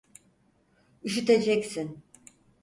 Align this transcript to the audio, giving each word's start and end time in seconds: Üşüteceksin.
Üşüteceksin. 1.03 2.03